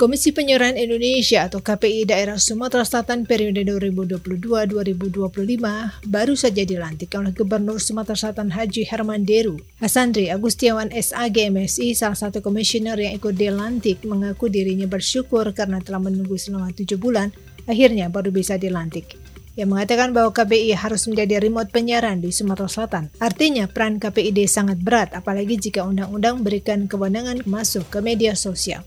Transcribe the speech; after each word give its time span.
Komisi 0.00 0.32
Penyiaran 0.32 0.80
Indonesia 0.80 1.44
atau 1.44 1.60
KPI 1.60 2.08
Daerah 2.08 2.40
Sumatera 2.40 2.88
Selatan 2.88 3.28
periode 3.28 3.68
2022-2025 3.68 5.28
baru 6.08 6.32
saja 6.32 6.64
dilantik 6.64 7.12
oleh 7.12 7.36
Gubernur 7.36 7.76
Sumatera 7.76 8.16
Selatan 8.16 8.48
Haji 8.48 8.88
Herman 8.88 9.28
Deru. 9.28 9.60
Hasandri 9.76 10.32
Agustiawan 10.32 10.88
SAG 10.88 11.52
MSI, 11.52 11.92
salah 11.92 12.16
satu 12.16 12.40
komisioner 12.40 12.96
yang 12.96 13.12
ikut 13.20 13.36
dilantik, 13.36 14.00
mengaku 14.08 14.48
dirinya 14.48 14.88
bersyukur 14.88 15.52
karena 15.52 15.84
telah 15.84 16.00
menunggu 16.00 16.40
selama 16.40 16.72
tujuh 16.72 16.96
bulan, 16.96 17.28
akhirnya 17.68 18.08
baru 18.08 18.32
bisa 18.32 18.56
dilantik 18.56 19.20
yang 19.52 19.68
mengatakan 19.68 20.16
bahwa 20.16 20.32
KPI 20.32 20.80
harus 20.80 21.04
menjadi 21.12 21.44
remote 21.44 21.68
penyiaran 21.68 22.24
di 22.24 22.32
Sumatera 22.32 22.72
Selatan. 22.72 23.12
Artinya 23.20 23.68
peran 23.68 24.00
KPID 24.00 24.48
sangat 24.48 24.80
berat 24.80 25.12
apalagi 25.12 25.60
jika 25.60 25.84
undang-undang 25.84 26.40
berikan 26.40 26.88
kewenangan 26.88 27.44
masuk 27.44 27.84
ke 27.92 28.00
media 28.00 28.32
sosial. 28.32 28.80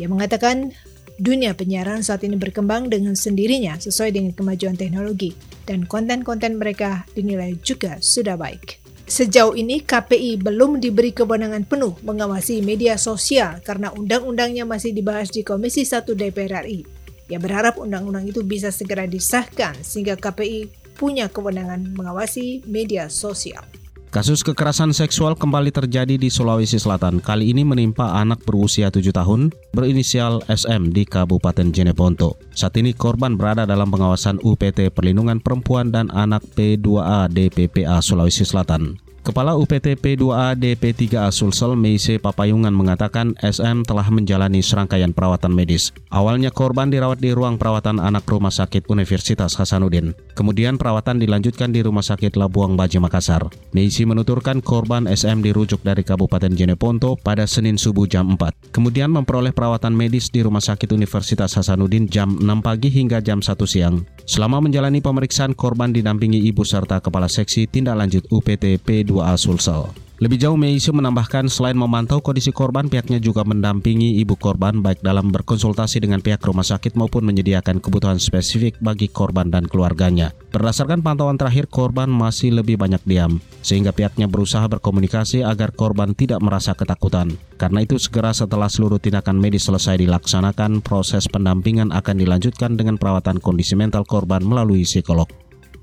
Ia 0.00 0.08
mengatakan 0.08 0.72
dunia 1.20 1.52
penyiaran 1.52 2.00
saat 2.00 2.24
ini 2.24 2.40
berkembang 2.40 2.88
dengan 2.88 3.12
sendirinya 3.12 3.76
sesuai 3.76 4.16
dengan 4.16 4.32
kemajuan 4.32 4.80
teknologi 4.80 5.36
dan 5.68 5.84
konten-konten 5.84 6.56
mereka 6.56 7.04
dinilai 7.12 7.60
juga 7.60 8.00
sudah 8.00 8.40
baik. 8.40 8.80
Sejauh 9.04 9.52
ini 9.58 9.84
KPI 9.84 10.40
belum 10.40 10.80
diberi 10.80 11.12
kewenangan 11.12 11.68
penuh 11.68 11.98
mengawasi 12.00 12.64
media 12.64 12.96
sosial 12.96 13.60
karena 13.60 13.92
undang-undangnya 13.92 14.64
masih 14.64 14.96
dibahas 14.96 15.28
di 15.28 15.44
Komisi 15.44 15.84
1 15.84 16.14
DPR 16.14 16.64
RI. 16.64 16.86
Ia 17.28 17.36
berharap 17.42 17.76
undang-undang 17.76 18.24
itu 18.24 18.40
bisa 18.40 18.72
segera 18.72 19.04
disahkan 19.04 19.76
sehingga 19.84 20.16
KPI 20.16 20.94
punya 20.94 21.26
kewenangan 21.26 21.90
mengawasi 21.92 22.62
media 22.64 23.10
sosial. 23.10 23.66
Kasus 24.10 24.42
kekerasan 24.42 24.90
seksual 24.90 25.38
kembali 25.38 25.70
terjadi 25.70 26.18
di 26.18 26.26
Sulawesi 26.34 26.82
Selatan. 26.82 27.22
Kali 27.22 27.54
ini 27.54 27.62
menimpa 27.62 28.18
anak 28.18 28.42
berusia 28.42 28.90
7 28.90 29.06
tahun 29.14 29.54
berinisial 29.70 30.42
SM 30.50 30.90
di 30.90 31.06
Kabupaten 31.06 31.70
Jeneponto. 31.70 32.34
Saat 32.50 32.74
ini 32.82 32.90
korban 32.90 33.38
berada 33.38 33.62
dalam 33.62 33.86
pengawasan 33.86 34.42
UPT 34.42 34.90
Perlindungan 34.90 35.38
Perempuan 35.38 35.94
dan 35.94 36.10
Anak 36.10 36.42
P2A 36.58 37.30
DPPA 37.30 38.02
Sulawesi 38.02 38.42
Selatan. 38.42 38.98
Kepala 39.20 39.52
UPT 39.52 40.00
P2A 40.00 40.56
DP3A 40.56 41.28
Sulsel 41.28 41.76
Meise 41.76 42.16
Papayungan 42.16 42.72
mengatakan 42.72 43.36
SM 43.44 43.84
telah 43.84 44.08
menjalani 44.08 44.64
serangkaian 44.64 45.12
perawatan 45.12 45.52
medis. 45.52 45.92
Awalnya 46.08 46.48
korban 46.48 46.88
dirawat 46.88 47.20
di 47.20 47.36
ruang 47.36 47.60
perawatan 47.60 48.00
anak 48.00 48.24
Rumah 48.24 48.48
Sakit 48.48 48.88
Universitas 48.88 49.60
Hasanuddin. 49.60 50.16
Kemudian 50.32 50.80
perawatan 50.80 51.20
dilanjutkan 51.20 51.68
di 51.68 51.84
Rumah 51.84 52.00
Sakit 52.00 52.40
Labuang 52.40 52.80
Bajo 52.80 52.96
Makassar. 53.04 53.44
Meise 53.76 54.08
menuturkan 54.08 54.64
korban 54.64 55.04
SM 55.04 55.44
dirujuk 55.44 55.84
dari 55.84 56.00
Kabupaten 56.00 56.56
Jeneponto 56.56 57.20
pada 57.20 57.44
Senin 57.44 57.76
subuh 57.76 58.08
jam 58.08 58.40
4. 58.40 58.72
Kemudian 58.72 59.12
memperoleh 59.12 59.52
perawatan 59.52 59.92
medis 59.92 60.32
di 60.32 60.40
Rumah 60.40 60.64
Sakit 60.64 60.96
Universitas 60.96 61.60
Hasanuddin 61.60 62.08
jam 62.08 62.40
6 62.40 62.48
pagi 62.64 62.88
hingga 62.88 63.20
jam 63.20 63.44
1 63.44 63.52
siang. 63.68 64.00
Selama 64.24 64.64
menjalani 64.64 65.04
pemeriksaan, 65.04 65.52
korban 65.52 65.92
didampingi 65.92 66.40
ibu 66.48 66.64
serta 66.64 67.04
kepala 67.04 67.28
seksi 67.28 67.68
tindak 67.68 68.00
lanjut 68.00 68.24
UPT 68.32 68.80
P2 68.80 69.09
2A 69.10 69.34
Sulsel. 69.34 69.90
Lebih 70.20 70.36
jauh, 70.36 70.60
Meisy 70.60 70.92
menambahkan 70.92 71.48
selain 71.48 71.72
memantau 71.72 72.20
kondisi 72.20 72.52
korban, 72.52 72.92
pihaknya 72.92 73.16
juga 73.16 73.40
mendampingi 73.40 74.20
ibu 74.20 74.36
korban 74.36 74.84
baik 74.84 75.00
dalam 75.00 75.32
berkonsultasi 75.32 75.96
dengan 76.04 76.20
pihak 76.20 76.44
rumah 76.44 76.60
sakit 76.60 76.92
maupun 76.92 77.24
menyediakan 77.24 77.80
kebutuhan 77.80 78.20
spesifik 78.20 78.76
bagi 78.84 79.08
korban 79.08 79.48
dan 79.48 79.64
keluarganya. 79.64 80.36
Berdasarkan 80.52 81.00
pantauan 81.00 81.40
terakhir, 81.40 81.72
korban 81.72 82.12
masih 82.12 82.52
lebih 82.52 82.76
banyak 82.76 83.00
diam, 83.08 83.40
sehingga 83.64 83.96
pihaknya 83.96 84.28
berusaha 84.28 84.68
berkomunikasi 84.68 85.40
agar 85.40 85.72
korban 85.72 86.12
tidak 86.12 86.44
merasa 86.44 86.76
ketakutan. 86.76 87.40
Karena 87.56 87.80
itu, 87.80 87.96
segera 87.96 88.36
setelah 88.36 88.68
seluruh 88.68 89.00
tindakan 89.00 89.40
medis 89.40 89.64
selesai 89.64 89.96
dilaksanakan, 90.04 90.84
proses 90.84 91.32
pendampingan 91.32 91.96
akan 91.96 92.20
dilanjutkan 92.20 92.76
dengan 92.76 93.00
perawatan 93.00 93.40
kondisi 93.40 93.72
mental 93.72 94.04
korban 94.04 94.44
melalui 94.44 94.84
psikolog. 94.84 95.32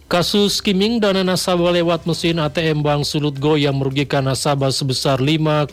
Kasus 0.07 0.63
skimming 0.63 1.03
dana 1.03 1.19
nasabah 1.19 1.75
lewat 1.75 2.07
mesin 2.07 2.39
ATM 2.39 2.79
Bank 2.79 3.03
Sulut 3.03 3.35
Go 3.43 3.59
yang 3.59 3.75
merugikan 3.75 4.23
nasabah 4.23 4.71
sebesar 4.71 5.19
5,4 5.19 5.67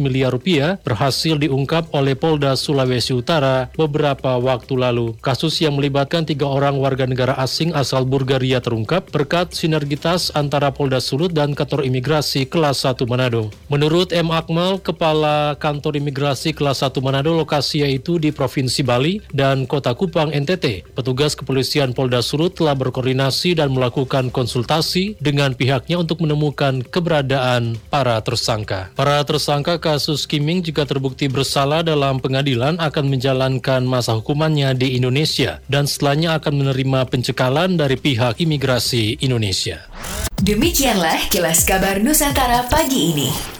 miliar 0.00 0.32
rupiah 0.32 0.80
berhasil 0.80 1.36
diungkap 1.36 1.92
oleh 1.92 2.16
Polda 2.16 2.56
Sulawesi 2.56 3.12
Utara 3.12 3.68
beberapa 3.76 4.40
waktu 4.40 4.72
lalu. 4.72 5.12
Kasus 5.20 5.60
yang 5.60 5.76
melibatkan 5.76 6.24
tiga 6.24 6.48
orang 6.48 6.80
warga 6.80 7.04
negara 7.04 7.36
asing 7.36 7.76
asal 7.76 8.08
Bulgaria 8.08 8.56
terungkap 8.64 9.12
berkat 9.12 9.52
sinergitas 9.52 10.32
antara 10.32 10.72
Polda 10.72 10.96
Sulut 10.96 11.36
dan 11.36 11.52
Kantor 11.52 11.84
Imigrasi 11.84 12.48
Kelas 12.48 12.88
1 12.88 13.04
Manado. 13.04 13.52
Menurut 13.68 14.16
M. 14.16 14.32
Akmal, 14.32 14.80
Kepala 14.80 15.60
Kantor 15.60 16.00
Imigrasi 16.00 16.56
Kelas 16.56 16.80
1 16.80 17.04
Manado, 17.04 17.36
lokasi 17.36 17.84
yaitu 17.84 18.16
di 18.16 18.32
Provinsi 18.32 18.80
Bali 18.80 19.20
dan 19.36 19.68
Kota 19.68 19.92
Kupang, 19.92 20.32
NTT. 20.32 20.88
Petugas 20.96 21.36
kepolisian 21.36 21.92
Polda 21.92 22.24
Sulut 22.24 22.56
telah 22.56 22.72
berkoordinasi 22.72 23.57
dan 23.58 23.74
melakukan 23.74 24.30
konsultasi 24.30 25.18
dengan 25.18 25.58
pihaknya 25.58 25.98
untuk 25.98 26.22
menemukan 26.22 26.86
keberadaan 26.86 27.74
para 27.90 28.22
tersangka. 28.22 28.94
Para 28.94 29.18
tersangka 29.26 29.82
kasus 29.82 30.30
skimming 30.30 30.62
jika 30.62 30.86
terbukti 30.86 31.26
bersalah 31.26 31.82
dalam 31.82 32.22
pengadilan 32.22 32.78
akan 32.78 33.04
menjalankan 33.10 33.82
masa 33.82 34.14
hukumannya 34.14 34.78
di 34.78 34.94
Indonesia 34.94 35.58
dan 35.66 35.90
setelahnya 35.90 36.38
akan 36.38 36.62
menerima 36.62 37.10
pencekalan 37.10 37.74
dari 37.74 37.98
pihak 37.98 38.38
imigrasi 38.38 39.18
Indonesia. 39.18 39.82
Demikianlah 40.38 41.26
kilas 41.34 41.66
kabar 41.66 41.98
Nusantara 41.98 42.62
pagi 42.70 43.10
ini. 43.10 43.57